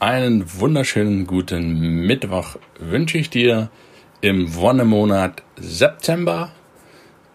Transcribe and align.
Einen 0.00 0.58
wunderschönen 0.58 1.26
guten 1.26 2.06
Mittwoch 2.06 2.56
wünsche 2.78 3.18
ich 3.18 3.28
dir 3.28 3.70
im 4.22 4.54
Wonnemonat 4.54 5.42
September. 5.56 6.52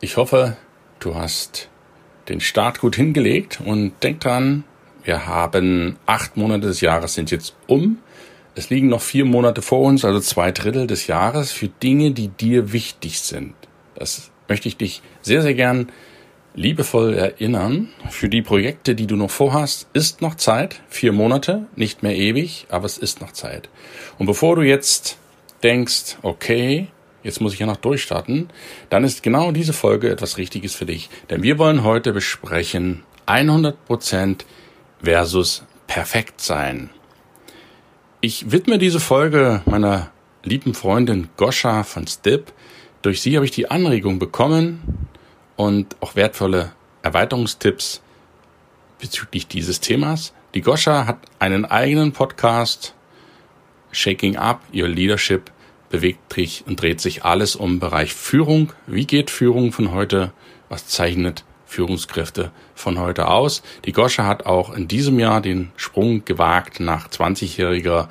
Ich 0.02 0.18
hoffe, 0.18 0.58
du 0.98 1.14
hast 1.14 1.70
den 2.28 2.40
Start 2.40 2.80
gut 2.80 2.96
hingelegt 2.96 3.62
und 3.64 3.94
denk 4.02 4.22
dran, 4.22 4.64
wir 5.04 5.28
haben 5.28 5.98
acht 6.08 6.38
Monate 6.38 6.66
des 6.66 6.82
Jahres 6.82 7.14
sind 7.14 7.30
jetzt 7.30 7.56
um. 7.68 8.00
Es 8.56 8.72
liegen 8.72 8.88
noch 8.88 9.02
vier 9.04 9.26
Monate 9.26 9.62
vor 9.62 9.82
uns, 9.82 10.04
also 10.04 10.20
zwei 10.20 10.52
Drittel 10.52 10.88
des 10.88 11.06
Jahres 11.06 11.52
für 11.52 11.68
Dinge, 11.68 12.14
die 12.14 12.30
dir 12.30 12.74
wichtig 12.74 13.20
sind. 13.20 13.54
Das 13.94 14.32
möchte 14.50 14.70
ich 14.70 14.78
dich 14.78 15.04
sehr, 15.22 15.44
sehr 15.44 15.54
gern 15.54 15.92
liebevoll 16.56 17.14
erinnern. 17.14 17.90
Für 18.10 18.30
die 18.30 18.42
Projekte, 18.42 18.96
die 18.96 19.08
du 19.08 19.16
noch 19.16 19.30
vorhast, 19.30 19.88
ist 19.94 20.22
noch 20.22 20.36
Zeit. 20.36 20.82
Vier 20.88 21.12
Monate, 21.12 21.68
nicht 21.76 22.02
mehr 22.02 22.16
ewig, 22.16 22.66
aber 22.70 22.86
es 22.86 22.98
ist 22.98 23.22
noch 23.22 23.32
Zeit. 23.32 23.70
Und 24.18 24.26
bevor 24.26 24.56
du 24.56 24.62
jetzt 24.62 25.18
denkst, 25.64 26.18
okay, 26.22 26.88
jetzt 27.24 27.42
muss 27.42 27.54
ich 27.54 27.60
ja 27.60 27.66
noch 27.66 27.78
durchstarten, 27.78 28.50
dann 28.90 29.04
ist 29.04 29.24
genau 29.24 29.52
diese 29.52 29.74
Folge 29.74 30.10
etwas 30.10 30.38
Richtiges 30.38 30.76
für 30.76 30.86
dich. 30.86 31.10
Denn 31.30 31.44
wir 31.44 31.58
wollen 31.58 31.84
heute 31.84 32.14
besprechen 32.14 33.04
100% 33.28 34.46
versus 35.04 35.64
perfekt 35.88 36.42
sein. 36.42 36.90
Ich 38.22 38.52
widme 38.52 38.78
diese 38.78 39.00
Folge 39.00 39.62
meiner 39.66 40.12
lieben 40.44 40.74
Freundin 40.74 41.30
Goscha 41.38 41.84
von 41.84 42.08
Stip. 42.08 42.54
Durch 43.02 43.22
sie 43.22 43.36
habe 43.36 43.46
ich 43.46 43.52
die 43.52 43.70
Anregung 43.70 44.20
bekommen, 44.20 45.08
und 45.56 45.96
auch 46.02 46.16
wertvolle 46.16 46.72
Erweiterungstipps 47.02 48.02
bezüglich 49.00 49.48
dieses 49.48 49.80
Themas. 49.80 50.34
Die 50.54 50.62
Goscha 50.62 51.06
hat 51.06 51.20
einen 51.40 51.66
eigenen 51.66 52.12
Podcast, 52.12 52.94
Shaking 53.92 54.38
Up 54.38 54.62
Your 54.74 54.88
Leadership, 54.88 55.52
bewegt 55.90 56.34
sich 56.34 56.64
und 56.68 56.82
dreht 56.82 57.00
sich 57.00 57.24
alles 57.24 57.56
um 57.56 57.80
Bereich 57.80 58.14
Führung. 58.14 58.74
Wie 58.88 59.06
geht 59.06 59.30
Führung 59.30 59.72
von 59.72 59.92
heute? 59.92 60.32
Was 60.68 60.88
zeichnet 60.88 61.46
Führungskräfte 61.66 62.52
von 62.74 63.00
heute 63.00 63.28
aus? 63.28 63.62
Die 63.86 63.92
Goscha 63.92 64.26
hat 64.26 64.46
auch 64.46 64.74
in 64.74 64.88
diesem 64.88 65.20
Jahr 65.20 65.42
den 65.42 65.72
Sprung 65.78 66.26
gewagt 66.26 66.80
nach 66.80 67.08
20-jähriger 67.08 68.08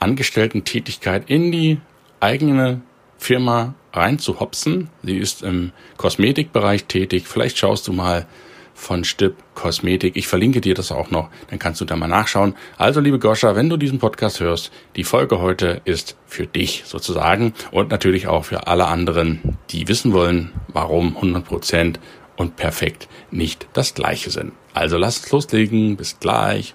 Angestellten-Tätigkeit 0.00 1.30
in 1.30 1.52
die 1.52 1.80
eigene 2.20 2.82
Firma 3.18 3.74
reinzuhopsen. 3.96 4.90
Sie 5.02 5.16
ist 5.16 5.42
im 5.42 5.72
Kosmetikbereich 5.96 6.84
tätig. 6.84 7.26
Vielleicht 7.26 7.58
schaust 7.58 7.88
du 7.88 7.92
mal 7.92 8.26
von 8.74 9.04
Stipp 9.04 9.36
Kosmetik. 9.54 10.16
Ich 10.16 10.26
verlinke 10.26 10.60
dir 10.60 10.74
das 10.74 10.90
auch 10.90 11.10
noch, 11.10 11.30
dann 11.48 11.58
kannst 11.58 11.80
du 11.80 11.84
da 11.84 11.96
mal 11.96 12.08
nachschauen. 12.08 12.54
Also, 12.76 13.00
liebe 13.00 13.18
Goscha, 13.18 13.54
wenn 13.54 13.68
du 13.68 13.76
diesen 13.76 14.00
Podcast 14.00 14.40
hörst, 14.40 14.72
die 14.96 15.04
Folge 15.04 15.40
heute 15.40 15.80
ist 15.84 16.16
für 16.26 16.46
dich 16.46 16.82
sozusagen 16.84 17.54
und 17.70 17.90
natürlich 17.90 18.26
auch 18.26 18.44
für 18.44 18.66
alle 18.66 18.86
anderen, 18.86 19.58
die 19.70 19.86
wissen 19.88 20.12
wollen, 20.12 20.52
warum 20.68 21.16
100% 21.16 21.96
und 22.36 22.56
perfekt 22.56 23.08
nicht 23.30 23.68
das 23.72 23.94
gleiche 23.94 24.30
sind. 24.30 24.52
Also 24.72 24.98
lass 24.98 25.18
uns 25.18 25.30
loslegen. 25.30 25.96
Bis 25.96 26.18
gleich. 26.18 26.74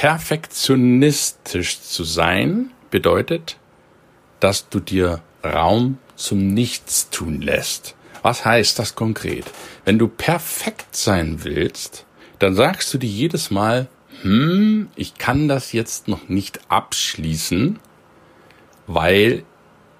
Perfektionistisch 0.00 1.80
zu 1.80 2.04
sein 2.04 2.70
bedeutet, 2.88 3.56
dass 4.38 4.68
du 4.68 4.78
dir 4.78 5.24
Raum 5.42 5.98
zum 6.14 6.54
Nichtstun 6.54 7.40
lässt. 7.40 7.96
Was 8.22 8.44
heißt 8.44 8.78
das 8.78 8.94
konkret? 8.94 9.46
Wenn 9.84 9.98
du 9.98 10.06
perfekt 10.06 10.94
sein 10.94 11.42
willst, 11.42 12.06
dann 12.38 12.54
sagst 12.54 12.94
du 12.94 12.98
dir 12.98 13.10
jedes 13.10 13.50
Mal, 13.50 13.88
hm, 14.22 14.88
ich 14.94 15.16
kann 15.16 15.48
das 15.48 15.72
jetzt 15.72 16.06
noch 16.06 16.28
nicht 16.28 16.60
abschließen, 16.68 17.80
weil 18.86 19.42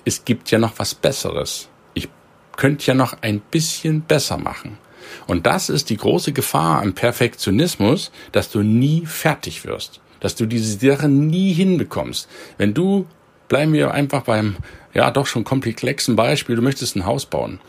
es 0.05 0.25
gibt 0.25 0.53
ja 0.53 0.61
noch 0.61 0.75
was 0.77 0.95
Besseres. 0.95 1.71
Ich 1.95 2.09
könnte 2.57 2.87
ja 2.87 2.95
noch 2.95 3.21
ein 3.23 3.41
bisschen 3.41 4.03
besser 4.03 4.39
machen. 4.39 4.79
Und 5.27 5.47
das 5.47 5.69
ist 5.69 5.91
die 5.91 5.97
große 5.97 6.33
Gefahr 6.33 6.83
am 6.83 6.95
Perfektionismus, 6.95 8.11
dass 8.33 8.51
du 8.51 8.63
nie 8.63 9.07
fertig 9.07 9.65
wirst, 9.65 10.01
dass 10.21 10.35
du 10.35 10.47
diese 10.47 10.79
Sache 10.79 11.09
nie 11.09 11.53
hinbekommst. 11.53 12.29
Wenn 12.57 12.75
du, 12.75 13.07
bleiben 13.49 13.73
wir 13.73 13.93
einfach 13.93 14.23
beim, 14.23 14.57
ja 14.95 15.11
doch 15.11 15.27
schon 15.27 15.45
komplexen 15.45 16.17
Beispiel, 16.17 16.57
du 16.57 16.63
möchtest 16.63 16.97
ein 16.97 17.07
Haus 17.07 17.27
bauen. 17.27 17.61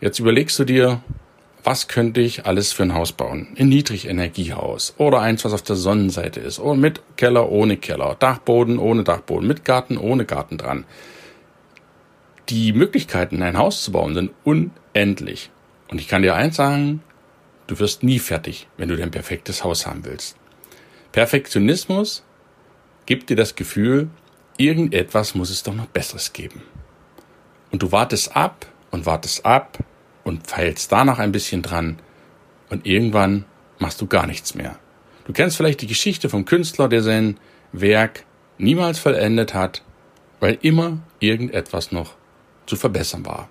Jetzt 0.00 0.18
überlegst 0.18 0.58
du 0.58 0.64
dir, 0.64 1.00
was 1.64 1.86
könnte 1.86 2.20
ich 2.20 2.44
alles 2.44 2.72
für 2.72 2.82
ein 2.82 2.94
Haus 2.94 3.12
bauen? 3.12 3.54
Ein 3.56 3.68
Niedrigenergiehaus 3.68 4.94
oder 4.98 5.20
eins, 5.20 5.44
was 5.44 5.52
auf 5.52 5.62
der 5.62 5.76
Sonnenseite 5.76 6.40
ist 6.40 6.58
oder 6.58 6.74
mit 6.74 7.00
Keller, 7.16 7.50
ohne 7.50 7.76
Keller, 7.76 8.16
Dachboden, 8.18 8.78
ohne 8.78 9.04
Dachboden, 9.04 9.46
mit 9.46 9.64
Garten, 9.64 9.96
ohne 9.96 10.24
Garten 10.24 10.58
dran. 10.58 10.84
Die 12.48 12.72
Möglichkeiten, 12.72 13.42
ein 13.42 13.58
Haus 13.58 13.84
zu 13.84 13.92
bauen, 13.92 14.14
sind 14.14 14.32
unendlich. 14.42 15.51
Und 15.92 16.00
ich 16.00 16.08
kann 16.08 16.22
dir 16.22 16.34
eins 16.34 16.56
sagen, 16.56 17.02
du 17.66 17.78
wirst 17.78 18.02
nie 18.02 18.18
fertig, 18.18 18.66
wenn 18.78 18.88
du 18.88 18.96
dein 18.96 19.10
perfektes 19.10 19.62
Haus 19.62 19.86
haben 19.86 20.06
willst. 20.06 20.36
Perfektionismus 21.12 22.24
gibt 23.04 23.28
dir 23.28 23.36
das 23.36 23.56
Gefühl, 23.56 24.08
irgendetwas 24.56 25.34
muss 25.34 25.50
es 25.50 25.62
doch 25.62 25.74
noch 25.74 25.84
Besseres 25.84 26.32
geben. 26.32 26.62
Und 27.70 27.82
du 27.82 27.92
wartest 27.92 28.34
ab 28.34 28.64
und 28.90 29.04
wartest 29.04 29.44
ab 29.44 29.80
und 30.24 30.46
feilst 30.46 30.90
da 30.90 31.04
noch 31.04 31.18
ein 31.18 31.30
bisschen 31.30 31.60
dran 31.60 31.98
und 32.70 32.86
irgendwann 32.86 33.44
machst 33.78 34.00
du 34.00 34.06
gar 34.06 34.26
nichts 34.26 34.54
mehr. 34.54 34.78
Du 35.26 35.34
kennst 35.34 35.58
vielleicht 35.58 35.82
die 35.82 35.86
Geschichte 35.86 36.30
vom 36.30 36.46
Künstler, 36.46 36.88
der 36.88 37.02
sein 37.02 37.38
Werk 37.72 38.24
niemals 38.56 38.98
vollendet 38.98 39.52
hat, 39.52 39.82
weil 40.40 40.56
immer 40.62 41.00
irgendetwas 41.20 41.92
noch 41.92 42.14
zu 42.64 42.76
verbessern 42.76 43.26
war. 43.26 43.50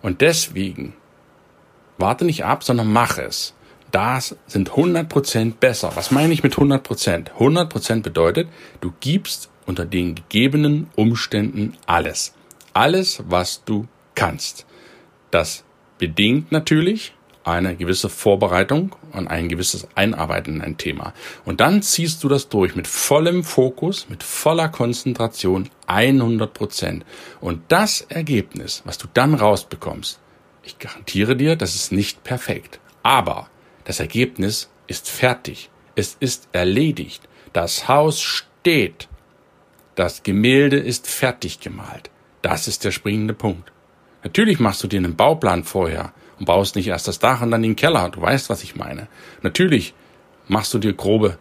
Und 0.00 0.22
deswegen 0.22 0.94
warte 1.98 2.24
nicht 2.24 2.44
ab, 2.44 2.64
sondern 2.64 2.92
mach 2.92 3.18
es. 3.18 3.54
Das 3.90 4.36
sind 4.46 4.70
100% 4.70 5.54
besser. 5.60 5.92
Was 5.94 6.10
meine 6.10 6.32
ich 6.32 6.42
mit 6.42 6.54
100%? 6.54 7.30
100% 7.38 8.02
bedeutet, 8.02 8.48
du 8.80 8.92
gibst 9.00 9.50
unter 9.66 9.84
den 9.84 10.14
gegebenen 10.14 10.90
Umständen 10.96 11.76
alles. 11.86 12.34
Alles, 12.72 13.22
was 13.28 13.62
du 13.64 13.86
kannst. 14.14 14.66
Das 15.30 15.64
bedingt 15.98 16.50
natürlich 16.50 17.14
eine 17.44 17.76
gewisse 17.76 18.08
Vorbereitung 18.08 18.96
und 19.12 19.28
ein 19.28 19.48
gewisses 19.48 19.86
Einarbeiten 19.94 20.56
in 20.56 20.62
ein 20.62 20.78
Thema. 20.78 21.12
Und 21.44 21.60
dann 21.60 21.82
ziehst 21.82 22.24
du 22.24 22.28
das 22.28 22.48
durch 22.48 22.74
mit 22.74 22.86
vollem 22.86 23.44
Fokus, 23.44 24.08
mit 24.08 24.22
voller 24.22 24.68
Konzentration, 24.68 25.68
100 25.86 26.52
Prozent. 26.52 27.04
Und 27.40 27.62
das 27.68 28.00
Ergebnis, 28.00 28.82
was 28.86 28.98
du 28.98 29.06
dann 29.12 29.34
rausbekommst, 29.34 30.18
ich 30.64 30.78
garantiere 30.78 31.36
dir, 31.36 31.56
das 31.56 31.74
ist 31.74 31.92
nicht 31.92 32.24
perfekt. 32.24 32.80
Aber 33.02 33.48
das 33.84 34.00
Ergebnis 34.00 34.70
ist 34.86 35.08
fertig. 35.08 35.70
Es 35.94 36.16
ist 36.18 36.48
erledigt. 36.52 37.28
Das 37.52 37.88
Haus 37.88 38.20
steht. 38.20 39.08
Das 39.94 40.22
Gemälde 40.22 40.76
ist 40.76 41.06
fertig 41.06 41.60
gemalt. 41.60 42.10
Das 42.42 42.66
ist 42.66 42.84
der 42.84 42.90
springende 42.90 43.34
Punkt. 43.34 43.72
Natürlich 44.22 44.58
machst 44.58 44.82
du 44.82 44.88
dir 44.88 44.98
einen 44.98 45.16
Bauplan 45.16 45.64
vorher 45.64 46.12
und 46.38 46.46
baust 46.46 46.76
nicht 46.76 46.88
erst 46.88 47.06
das 47.08 47.18
Dach 47.18 47.42
und 47.42 47.50
dann 47.50 47.62
den 47.62 47.76
Keller. 47.76 48.08
Du 48.08 48.20
weißt, 48.20 48.50
was 48.50 48.62
ich 48.62 48.74
meine. 48.74 49.06
Natürlich 49.42 49.94
machst 50.48 50.74
du 50.74 50.78
dir 50.78 50.94
grobe 50.94 51.38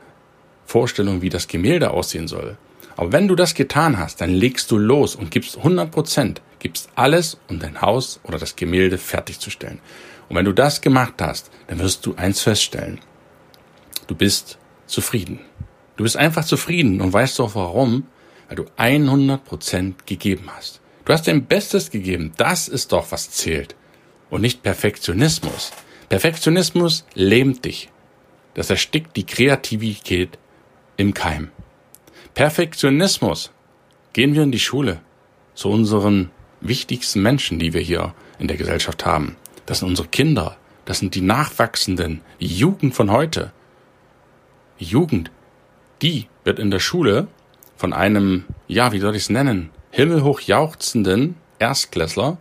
Vorstellungen, 0.65 1.21
wie 1.21 1.29
das 1.29 1.47
Gemälde 1.47 1.91
aussehen 1.91 2.27
soll. 2.27 2.57
Aber 2.95 3.11
wenn 3.11 3.27
du 3.27 3.35
das 3.35 3.53
getan 3.53 3.97
hast, 3.97 4.21
dann 4.21 4.29
legst 4.29 4.69
du 4.69 4.77
los 4.77 5.15
und 5.15 5.31
gibst 5.31 5.57
100 5.57 5.91
Prozent, 5.91 6.41
gibst 6.63 6.89
alles, 6.95 7.37
um 7.49 7.59
dein 7.59 7.81
Haus 7.81 8.19
oder 8.23 8.39
das 8.39 8.55
Gemälde 8.55 8.97
fertigzustellen. 8.97 9.79
Und 10.29 10.37
wenn 10.37 10.45
du 10.45 10.53
das 10.53 10.81
gemacht 10.81 11.15
hast, 11.19 11.51
dann 11.67 11.77
wirst 11.79 12.05
du 12.05 12.15
eins 12.15 12.41
feststellen. 12.41 12.99
Du 14.07 14.15
bist 14.15 14.57
zufrieden. 14.87 15.41
Du 15.97 16.03
bist 16.03 16.17
einfach 16.17 16.45
zufrieden 16.45 17.01
und 17.01 17.13
weißt 17.13 17.39
auch 17.41 17.53
warum, 17.53 18.07
weil 18.47 18.55
du 18.55 18.65
100 18.77 19.43
Prozent 19.43 20.07
gegeben 20.07 20.49
hast. 20.55 20.81
Du 21.05 21.13
hast 21.13 21.27
dein 21.27 21.45
Bestes 21.45 21.91
gegeben. 21.91 22.31
Das 22.37 22.67
ist 22.67 22.91
doch, 22.93 23.11
was 23.11 23.29
zählt. 23.29 23.75
und 24.29 24.41
nicht 24.41 24.63
Perfektionismus. 24.63 25.71
Perfektionismus 26.09 27.05
lähmt 27.13 27.65
dich. 27.65 27.91
Das 28.55 28.71
erstickt 28.71 29.15
die 29.15 29.27
Kreativität 29.27 30.39
im 30.97 31.13
Keim. 31.13 31.51
Perfektionismus. 32.33 33.51
Gehen 34.13 34.33
wir 34.33 34.41
in 34.41 34.51
die 34.51 34.59
Schule 34.59 35.01
zu 35.53 35.69
unseren 35.69 36.31
wichtigsten 36.67 37.21
Menschen, 37.21 37.59
die 37.59 37.73
wir 37.73 37.81
hier 37.81 38.13
in 38.39 38.47
der 38.47 38.57
Gesellschaft 38.57 39.05
haben. 39.05 39.35
Das 39.65 39.79
sind 39.79 39.89
unsere 39.89 40.07
Kinder. 40.07 40.57
Das 40.85 40.99
sind 40.99 41.15
die 41.15 41.21
Nachwachsenden, 41.21 42.21
die 42.39 42.47
Jugend 42.47 42.93
von 42.93 43.11
heute. 43.11 43.51
Die 44.79 44.85
Jugend, 44.85 45.31
die 46.01 46.27
wird 46.43 46.59
in 46.59 46.71
der 46.71 46.79
Schule 46.79 47.27
von 47.77 47.93
einem, 47.93 48.45
ja, 48.67 48.91
wie 48.91 48.99
soll 48.99 49.15
ich 49.15 49.23
es 49.23 49.29
nennen, 49.29 49.69
himmelhoch 49.91 50.41
jauchzenden 50.41 51.35
Erstklässler 51.59 52.37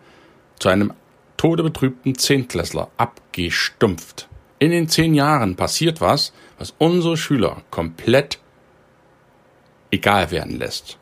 zu 0.59 0.69
einem 0.69 0.93
todebetrübten 1.37 2.17
Zehntklässler 2.17 2.91
abgestumpft. 2.97 4.29
In 4.59 4.71
den 4.71 4.89
zehn 4.89 5.15
Jahren 5.15 5.57
passiert 5.57 6.01
was, 6.01 6.33
was 6.59 6.75
unsere 6.79 7.17
Schüler 7.17 7.63
komplett 7.71 8.39
egal 9.91 10.31
werden 10.31 10.59
lässt. 10.59 10.99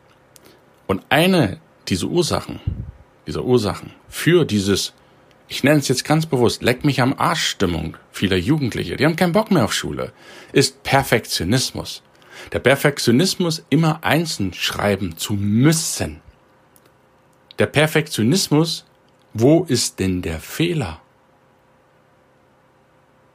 Und 0.87 1.03
eine 1.09 1.59
dieser 1.87 2.07
Ursachen, 2.07 2.59
dieser 3.27 3.43
Ursachen 3.43 3.93
für 4.07 4.45
dieses, 4.45 4.93
ich 5.47 5.63
nenne 5.63 5.79
es 5.79 5.87
jetzt 5.87 6.05
ganz 6.05 6.25
bewusst, 6.25 6.63
leck 6.63 6.85
mich 6.85 7.01
am 7.01 7.13
Arsch 7.17 7.45
Stimmung 7.45 7.97
vieler 8.11 8.37
Jugendliche, 8.37 8.97
die 8.97 9.05
haben 9.05 9.15
keinen 9.15 9.33
Bock 9.33 9.51
mehr 9.51 9.65
auf 9.65 9.73
Schule, 9.73 10.13
ist 10.53 10.83
Perfektionismus. 10.83 12.03
Der 12.51 12.59
Perfektionismus 12.59 13.63
immer 13.69 14.03
einzeln 14.03 14.53
schreiben 14.53 15.17
zu 15.17 15.33
müssen. 15.33 16.21
Der 17.59 17.67
Perfektionismus, 17.67 18.85
wo 19.33 19.63
ist 19.63 19.99
denn 19.99 20.21
der 20.21 20.39
Fehler? 20.39 20.99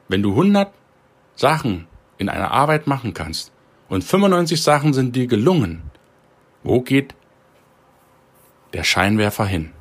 Wenn 0.09 0.23
du 0.23 0.31
100 0.31 0.73
Sachen 1.35 1.87
in 2.17 2.29
einer 2.29 2.51
Arbeit 2.51 2.87
machen 2.87 3.13
kannst 3.13 3.51
und 3.89 4.03
95 4.03 4.61
Sachen 4.61 4.93
sind 4.93 5.15
dir 5.15 5.27
gelungen, 5.27 5.83
wo 6.63 6.81
geht 6.81 7.15
der 8.73 8.83
Scheinwerfer 8.83 9.45
hin, 9.45 9.71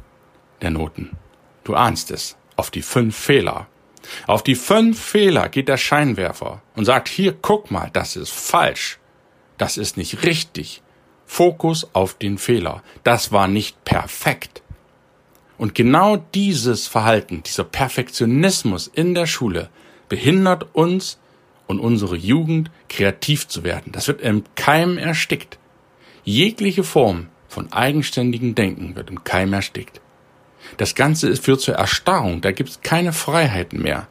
der 0.62 0.70
Noten? 0.70 1.16
Du 1.64 1.74
ahnst 1.74 2.10
es, 2.10 2.36
auf 2.56 2.70
die 2.70 2.82
fünf 2.82 3.16
Fehler. 3.16 3.66
Auf 4.26 4.42
die 4.42 4.54
fünf 4.54 5.00
Fehler 5.00 5.48
geht 5.48 5.68
der 5.68 5.76
Scheinwerfer 5.76 6.62
und 6.74 6.84
sagt, 6.84 7.08
hier, 7.08 7.36
guck 7.40 7.70
mal, 7.70 7.90
das 7.92 8.16
ist 8.16 8.32
falsch. 8.32 8.98
Das 9.58 9.76
ist 9.76 9.96
nicht 9.96 10.24
richtig. 10.24 10.82
Fokus 11.24 11.88
auf 11.92 12.14
den 12.14 12.38
Fehler. 12.38 12.82
Das 13.02 13.32
war 13.32 13.48
nicht 13.48 13.84
perfekt. 13.84 14.62
Und 15.58 15.74
genau 15.74 16.16
dieses 16.16 16.86
Verhalten, 16.86 17.42
dieser 17.42 17.64
Perfektionismus 17.64 18.86
in 18.86 19.14
der 19.14 19.26
Schule 19.26 19.70
behindert 20.08 20.74
uns 20.74 21.18
und 21.66 21.80
unsere 21.80 22.16
Jugend 22.16 22.70
kreativ 22.88 23.48
zu 23.48 23.64
werden. 23.64 23.92
Das 23.92 24.06
wird 24.06 24.20
im 24.20 24.44
Keim 24.54 24.98
erstickt. 24.98 25.58
Jegliche 26.24 26.84
Form 26.84 27.28
von 27.48 27.72
eigenständigem 27.72 28.54
Denken 28.54 28.96
wird 28.96 29.10
im 29.10 29.24
Keim 29.24 29.52
erstickt. 29.52 30.00
Das 30.76 30.94
Ganze 30.94 31.34
führt 31.36 31.60
zur 31.60 31.76
Erstarrung, 31.76 32.40
da 32.40 32.52
gibt 32.52 32.70
es 32.70 32.80
keine 32.82 33.12
Freiheiten 33.12 33.82
mehr. 33.82 34.08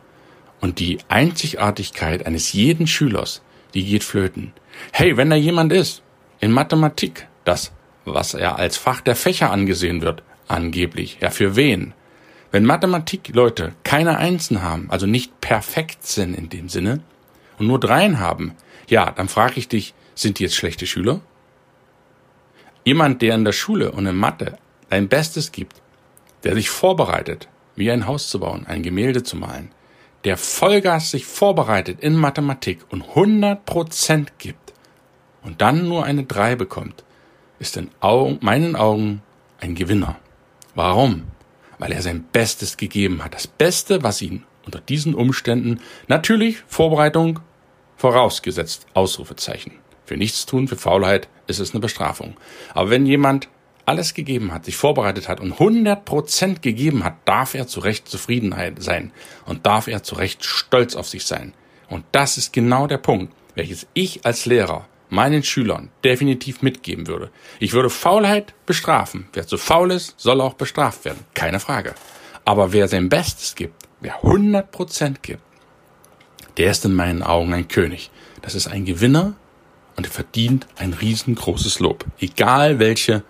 Und 0.62 0.80
die 0.80 0.98
Einzigartigkeit 1.10 2.26
eines 2.26 2.54
jeden 2.54 2.88
Schülers, 2.88 3.42
die 3.74 3.86
geht 3.86 4.04
flöten. 4.04 4.54
Hey, 4.92 5.18
wenn 5.18 5.30
da 5.30 5.36
jemand 5.36 5.72
ist, 5.72 6.02
in 6.40 6.52
Mathematik, 6.52 7.28
das, 7.44 7.72
was 8.06 8.34
er 8.34 8.58
als 8.58 8.78
Fach 8.78 9.02
der 9.02 9.16
Fächer 9.16 9.52
angesehen 9.52 10.02
wird, 10.02 10.24
angeblich, 10.48 11.18
ja 11.22 11.30
für 11.30 11.56
wen? 11.56 11.94
Wenn 12.52 12.66
Mathematik-Leute 12.66 13.74
keine 13.84 14.18
Einsen 14.18 14.62
haben, 14.62 14.90
also 14.90 15.06
nicht 15.06 15.42
perfekt 15.42 16.06
sind 16.06 16.36
in 16.36 16.50
dem 16.50 16.70
Sinne, 16.70 17.02
und 17.58 17.68
nur 17.68 17.80
Dreien 17.80 18.20
haben, 18.20 18.54
ja, 18.90 19.12
dann 19.12 19.28
frage 19.28 19.56
ich 19.58 19.68
dich, 19.68 19.94
sind 20.14 20.40
die 20.40 20.44
jetzt 20.44 20.56
schlechte 20.56 20.88
Schüler? 20.88 21.22
Jemand, 22.84 23.22
der 23.22 23.36
in 23.36 23.46
der 23.46 23.52
Schule 23.52 23.92
und 23.92 24.06
in 24.06 24.16
Mathe 24.16 24.58
ein 24.90 25.08
Bestes 25.08 25.52
gibt, 25.52 25.82
der 26.46 26.54
sich 26.54 26.70
vorbereitet, 26.70 27.50
wie 27.76 27.92
ein 27.92 28.08
Haus 28.08 28.30
zu 28.30 28.40
bauen, 28.40 28.66
ein 28.68 28.84
Gemälde 28.84 29.24
zu 29.24 29.36
malen, 29.36 29.72
der 30.24 30.38
Vollgas 30.38 31.12
sich 31.12 31.26
vorbereitet 31.26 32.00
in 32.00 32.16
Mathematik 32.16 32.86
und 32.90 33.02
100 33.02 33.66
Prozent 33.66 34.40
gibt 34.40 34.74
und 35.44 35.62
dann 35.62 35.88
nur 35.88 36.06
eine 36.06 36.24
3 36.24 36.56
bekommt, 36.56 37.04
ist 37.60 37.78
in 37.78 37.90
Augen, 38.00 38.38
meinen 38.42 38.76
Augen 38.76 39.22
ein 39.60 39.76
Gewinner. 39.76 40.18
Warum? 40.74 41.24
Weil 41.80 41.92
er 41.92 42.02
sein 42.02 42.24
Bestes 42.32 42.78
gegeben 42.78 43.24
hat. 43.24 43.34
Das 43.34 43.48
Beste, 43.48 44.04
was 44.04 44.22
ihn 44.22 44.44
unter 44.66 44.80
diesen 44.80 45.14
Umständen 45.14 45.80
natürlich 46.08 46.64
Vorbereitung 46.68 47.40
vorausgesetzt, 47.98 48.88
Ausrufezeichen. 48.94 49.74
Für 50.06 50.18
Nichtstun, 50.18 50.68
für 50.68 50.76
Faulheit 50.76 51.28
ist 51.48 51.60
es 51.60 51.72
eine 51.72 51.80
Bestrafung. 51.80 52.36
Aber 52.74 52.90
wenn 52.90 53.06
jemand 53.06 53.48
alles 53.86 54.14
gegeben 54.14 54.54
hat, 54.54 54.66
sich 54.66 54.76
vorbereitet 54.76 55.28
hat 55.28 55.40
und 55.40 55.54
100 55.54 56.06
Prozent 56.06 56.62
gegeben 56.62 57.04
hat, 57.04 57.16
darf 57.26 57.54
er 57.54 57.68
zu 57.68 57.80
Recht 57.80 58.08
zufrieden 58.08 58.56
sein 58.80 59.12
und 59.46 59.66
darf 59.66 59.88
er 59.88 60.04
zu 60.04 60.16
Recht 60.16 60.44
stolz 60.44 60.96
auf 60.96 61.08
sich 61.08 61.26
sein. 61.26 61.54
Und 61.90 62.04
das 62.12 62.38
ist 62.38 62.54
genau 62.54 62.88
der 62.88 62.98
Punkt, 62.98 63.34
welches 63.54 63.88
ich 63.94 64.26
als 64.26 64.46
Lehrer 64.46 64.88
meinen 65.10 65.44
Schülern 65.44 65.90
definitiv 66.04 66.62
mitgeben 66.62 67.08
würde. 67.08 67.30
Ich 67.60 67.74
würde 67.74 67.90
Faulheit 67.90 68.54
bestrafen. 68.66 69.28
Wer 69.34 69.48
zu 69.48 69.58
faul 69.58 69.92
ist, 69.92 70.20
soll 70.20 70.42
auch 70.42 70.56
bestraft 70.56 71.06
werden. 71.06 71.24
Keine 71.34 71.60
Frage. 71.60 71.94
Aber 72.44 72.74
wer 72.74 72.88
sein 72.88 73.10
Bestes 73.10 73.56
gibt, 73.56 73.88
wer 74.02 74.16
100 74.24 74.72
Prozent 74.72 75.24
gibt, 75.24 75.42
der 76.58 76.72
ist 76.72 76.86
in 76.86 76.94
meinen 76.94 77.24
Augen 77.24 77.54
ein 77.54 77.68
König. 77.68 78.12
Das 78.42 78.56
ist 78.56 78.68
ein 78.68 78.86
Gewinner 78.86 79.34
und 79.96 80.06
er 80.06 80.12
verdient 80.12 80.68
ein 80.78 80.94
riesengroßes 80.94 81.80
Lob. 81.80 82.06
Egal 82.20 82.80
welche 82.80 83.24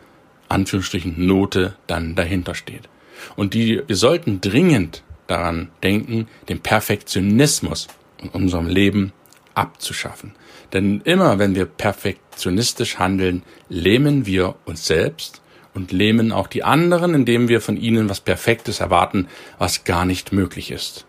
Anführungsstrichen 0.55 1.25
Note 1.25 1.75
dann 1.85 2.15
dahinter 2.15 2.55
steht. 2.55 2.89
Und 3.35 3.53
die, 3.53 3.81
wir 3.85 3.95
sollten 3.95 4.39
dringend 4.41 5.03
daran 5.27 5.69
denken, 5.83 6.27
den 6.49 6.61
Perfektionismus 6.61 7.87
in 8.17 8.29
unserem 8.29 8.67
Leben 8.67 9.11
abzuschaffen. 9.53 10.33
Denn 10.73 11.01
immer 11.01 11.39
wenn 11.39 11.55
wir 11.55 11.65
perfektionistisch 11.65 12.97
handeln, 12.97 13.43
lähmen 13.69 14.25
wir 14.25 14.55
uns 14.65 14.85
selbst 14.85 15.41
und 15.73 15.91
lähmen 15.91 16.31
auch 16.31 16.47
die 16.47 16.63
anderen, 16.63 17.13
indem 17.13 17.49
wir 17.49 17.59
von 17.61 17.77
ihnen 17.77 18.09
was 18.09 18.21
Perfektes 18.21 18.79
erwarten, 18.79 19.27
was 19.57 19.83
gar 19.83 20.05
nicht 20.05 20.31
möglich 20.31 20.71
ist. 20.71 21.05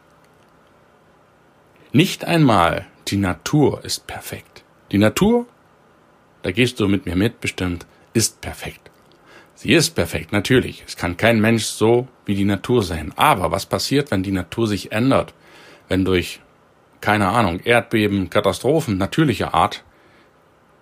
Nicht 1.93 2.25
einmal 2.25 2.87
die 3.09 3.17
Natur 3.17 3.85
ist 3.85 4.07
perfekt. 4.07 4.65
Die 4.91 4.99
Natur, 4.99 5.47
da 6.43 6.51
gehst 6.51 6.81
du 6.81 6.89
mit 6.89 7.07
mir 7.07 7.17
mit 7.17 7.41
bestimmt, 7.41 7.87
ist 8.13 8.41
perfekt. 8.41 8.91
Sie 9.57 9.73
ist 9.73 9.95
perfekt, 9.95 10.33
natürlich. 10.33 10.85
Es 10.87 10.97
kann 10.97 11.17
kein 11.17 11.41
Mensch 11.41 11.65
so 11.65 12.07
wie 12.27 12.35
die 12.35 12.45
Natur 12.45 12.83
sein. 12.83 13.13
Aber 13.17 13.51
was 13.51 13.65
passiert, 13.65 14.11
wenn 14.11 14.23
die 14.23 14.31
Natur 14.31 14.69
sich 14.69 14.93
ändert? 14.93 15.33
Wenn 15.89 16.05
durch, 16.05 16.41
keine 17.01 17.29
Ahnung, 17.29 17.61
Erdbeben, 17.65 18.31
Katastrophen 18.31 18.99
natürlicher 18.99 19.55
Art 19.55 19.83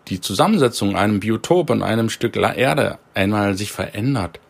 die 0.08 0.20
Zusammensetzung 0.20 0.96
einem 0.96 1.20
Biotop 1.20 1.70
und 1.70 1.82
einem 1.82 2.10
Stück 2.10 2.36
Erde 2.36 2.98
einmal 3.14 3.56
sich 3.56 3.72
verändert, 3.72 4.40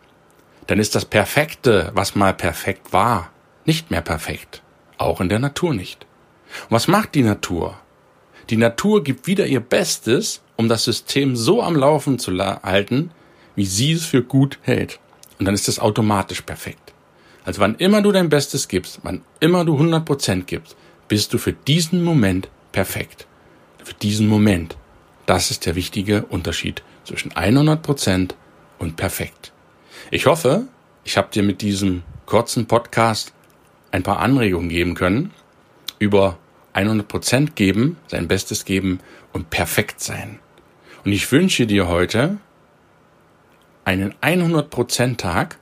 dann 0.67 0.79
ist 0.79 0.95
das 0.95 1.05
Perfekte, 1.05 1.91
was 1.93 2.15
mal 2.15 2.33
perfekt 2.33 2.91
war, 2.91 3.29
nicht 3.63 3.91
mehr 3.91 4.01
perfekt. 4.01 4.63
Auch 4.97 5.21
in 5.21 5.29
der 5.29 5.39
Natur 5.39 5.73
nicht. 5.73 6.05
Und 6.63 6.71
was 6.71 6.87
macht 6.87 7.15
die 7.15 7.23
Natur? 7.23 7.77
Die 8.49 8.57
Natur 8.57 9.03
gibt 9.03 9.27
wieder 9.27 9.45
ihr 9.45 9.59
Bestes, 9.59 10.41
um 10.55 10.67
das 10.67 10.83
System 10.83 11.35
so 11.35 11.61
am 11.61 11.75
Laufen 11.75 12.19
zu 12.19 12.31
halten, 12.37 13.11
wie 13.55 13.65
sie 13.65 13.91
es 13.93 14.05
für 14.05 14.23
gut 14.23 14.59
hält. 14.61 14.99
Und 15.39 15.45
dann 15.45 15.55
ist 15.55 15.67
es 15.67 15.79
automatisch 15.79 16.41
perfekt. 16.41 16.93
Also 17.43 17.61
wann 17.61 17.75
immer 17.75 18.01
du 18.01 18.11
dein 18.11 18.29
Bestes 18.29 18.67
gibst, 18.67 18.99
wann 19.03 19.21
immer 19.39 19.65
du 19.65 19.77
100% 19.77 20.43
gibst, 20.43 20.75
bist 21.07 21.33
du 21.33 21.37
für 21.37 21.53
diesen 21.53 22.03
Moment 22.03 22.49
perfekt. 22.71 23.27
Für 23.83 23.93
diesen 23.93 24.27
Moment. 24.27 24.77
Das 25.25 25.51
ist 25.51 25.65
der 25.65 25.75
wichtige 25.75 26.25
Unterschied 26.25 26.83
zwischen 27.03 27.31
100% 27.31 28.31
und 28.79 28.95
perfekt. 28.95 29.53
Ich 30.11 30.25
hoffe, 30.25 30.67
ich 31.03 31.17
habe 31.17 31.29
dir 31.31 31.43
mit 31.43 31.61
diesem 31.61 32.03
kurzen 32.25 32.65
Podcast 32.65 33.33
ein 33.91 34.03
paar 34.03 34.19
Anregungen 34.19 34.69
geben 34.69 34.95
können 34.95 35.31
über 35.99 36.37
100% 36.73 37.51
geben, 37.55 37.97
sein 38.07 38.27
Bestes 38.27 38.65
geben 38.65 38.99
und 39.33 39.49
perfekt 39.49 40.01
sein. 40.01 40.39
Und 41.03 41.13
ich 41.13 41.31
wünsche 41.31 41.67
dir 41.67 41.87
heute 41.87 42.37
einen 43.85 44.13
100% 44.21 45.17
Tag, 45.17 45.57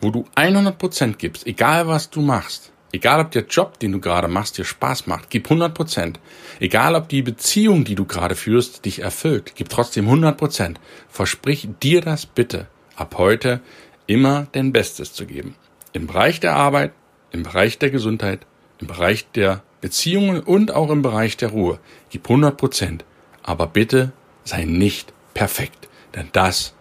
wo 0.00 0.10
du 0.10 0.26
100% 0.34 1.16
gibst, 1.16 1.46
egal 1.46 1.86
was 1.86 2.10
du 2.10 2.20
machst. 2.20 2.72
Egal 2.92 3.20
ob 3.20 3.32
der 3.32 3.46
Job, 3.46 3.80
den 3.80 3.90
du 3.90 4.00
gerade 4.00 4.28
machst, 4.28 4.56
dir 4.56 4.64
Spaß 4.64 5.08
macht, 5.08 5.28
gib 5.28 5.50
100%. 5.50 6.14
Egal 6.60 6.94
ob 6.94 7.08
die 7.08 7.22
Beziehung, 7.22 7.84
die 7.84 7.96
du 7.96 8.04
gerade 8.04 8.36
führst, 8.36 8.84
dich 8.84 9.00
erfüllt, 9.00 9.54
gib 9.56 9.68
trotzdem 9.68 10.08
100%. 10.08 10.76
Versprich 11.08 11.68
dir 11.82 12.02
das 12.02 12.24
bitte, 12.26 12.68
ab 12.94 13.16
heute 13.18 13.60
immer 14.06 14.46
dein 14.52 14.72
Bestes 14.72 15.12
zu 15.12 15.26
geben. 15.26 15.56
im 15.92 16.06
Bereich 16.06 16.40
der 16.40 16.54
Arbeit, 16.54 16.92
im 17.30 17.44
Bereich 17.44 17.78
der 17.78 17.90
Gesundheit, 17.90 18.46
im 18.80 18.88
Bereich 18.88 19.30
der 19.32 19.62
Beziehungen 19.80 20.40
und 20.40 20.72
auch 20.72 20.90
im 20.90 21.02
Bereich 21.02 21.36
der 21.36 21.50
Ruhe. 21.50 21.78
Gib 22.10 22.24
100 22.24 22.56
Prozent. 22.56 23.04
Aber 23.42 23.66
bitte 23.66 24.12
sei 24.44 24.64
nicht 24.64 25.12
perfekt. 25.34 25.88
Denn 26.14 26.28
das 26.32 26.74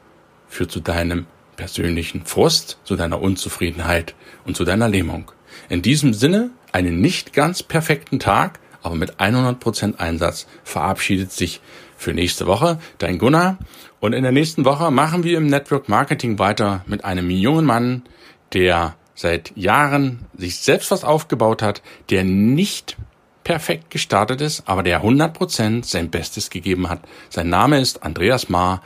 führt 0.48 0.72
zu 0.72 0.80
deinem 0.80 1.25
persönlichen 1.56 2.25
Frust, 2.25 2.80
zu 2.84 2.96
deiner 2.96 3.22
Unzufriedenheit 3.22 4.16
und 4.46 4.56
zu 4.56 4.66
deiner 4.66 4.90
Lähmung. 4.90 5.32
In 5.70 5.82
diesem 5.82 6.13
Sinne, 6.13 6.52
einen 6.72 7.02
nicht 7.02 7.34
ganz 7.34 7.63
perfekten 7.63 8.20
Tag, 8.20 8.60
aber 8.82 8.96
mit 8.96 9.16
100% 9.16 9.98
Einsatz 9.98 10.48
verabschiedet 10.63 11.32
sich 11.32 11.62
für 11.96 12.13
nächste 12.13 12.48
Woche 12.48 12.80
dein 12.98 13.18
Gunnar. 13.18 13.58
Und 14.00 14.13
in 14.13 14.24
der 14.24 14.32
nächsten 14.32 14.66
Woche 14.66 14.92
machen 14.92 15.24
wir 15.24 15.38
im 15.38 15.48
Network 15.48 15.88
Marketing 15.88 16.38
weiter 16.38 16.84
mit 16.86 17.06
einem 17.06 17.30
jungen 17.30 17.66
Mann, 17.66 18.04
der 18.52 18.96
seit 19.16 19.56
Jahren 19.56 20.25
sich 20.36 20.58
selbst 20.58 20.92
was 20.92 21.04
aufgebaut 21.04 21.62
hat, 21.62 21.82
der 22.10 22.24
nicht 22.24 22.98
perfekt 23.44 23.90
gestartet 23.90 24.42
ist, 24.42 24.63
aber 24.68 24.84
der 24.84 25.04
100% 25.04 25.86
sein 25.86 26.10
Bestes 26.10 26.50
gegeben 26.50 26.90
hat. 26.90 27.02
Sein 27.30 27.50
Name 27.50 27.80
ist 27.80 28.04
Andreas 28.04 28.50
Maar. 28.50 28.82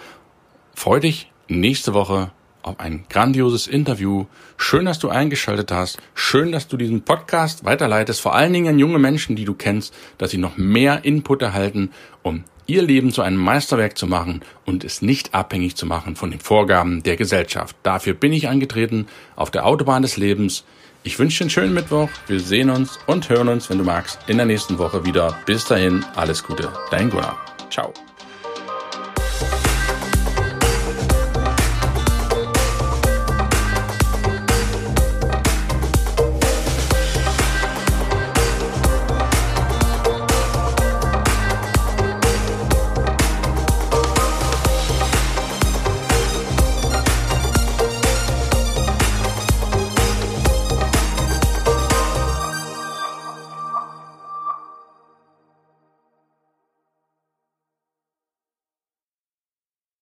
Freu 0.77 0.99
dich 0.99 1.31
nächste 1.47 1.95
Woche 1.95 2.29
auf 2.61 2.79
ein 2.79 3.05
grandioses 3.09 3.65
Interview. 3.65 4.27
Schön, 4.57 4.85
dass 4.85 4.99
du 4.99 5.09
eingeschaltet 5.09 5.71
hast. 5.71 5.97
Schön, 6.13 6.51
dass 6.51 6.67
du 6.67 6.77
diesen 6.77 7.01
Podcast 7.01 7.65
weiterleitest, 7.65 8.21
vor 8.21 8.35
allen 8.35 8.53
Dingen 8.53 8.67
an 8.67 8.79
junge 8.79 8.99
Menschen, 8.99 9.35
die 9.35 9.43
du 9.43 9.55
kennst, 9.55 9.91
dass 10.19 10.29
sie 10.29 10.37
noch 10.37 10.55
mehr 10.55 11.03
Input 11.03 11.41
erhalten, 11.41 11.89
um 12.21 12.43
ihr 12.67 12.83
Leben 12.83 13.11
zu 13.11 13.23
einem 13.23 13.39
Meisterwerk 13.39 13.97
zu 13.97 14.05
machen 14.05 14.43
und 14.65 14.83
es 14.83 15.01
nicht 15.01 15.33
abhängig 15.33 15.75
zu 15.75 15.87
machen 15.87 16.15
von 16.15 16.29
den 16.29 16.39
Vorgaben 16.39 17.01
der 17.01 17.17
Gesellschaft. 17.17 17.75
Dafür 17.81 18.13
bin 18.13 18.31
ich 18.31 18.47
angetreten 18.47 19.07
auf 19.35 19.49
der 19.49 19.65
Autobahn 19.65 20.03
des 20.03 20.15
Lebens. 20.15 20.63
Ich 21.01 21.17
wünsche 21.17 21.39
dir 21.39 21.45
einen 21.45 21.49
schönen 21.49 21.73
Mittwoch. 21.73 22.09
Wir 22.27 22.39
sehen 22.39 22.69
uns 22.69 22.99
und 23.07 23.29
hören 23.29 23.47
uns, 23.47 23.71
wenn 23.71 23.79
du 23.79 23.83
magst, 23.83 24.19
in 24.27 24.37
der 24.37 24.45
nächsten 24.45 24.77
Woche 24.77 25.03
wieder. 25.07 25.39
Bis 25.47 25.65
dahin, 25.65 26.05
alles 26.15 26.43
Gute. 26.43 26.71
Dein 26.91 27.09
Gunnar. 27.09 27.35
Ciao. 27.71 27.91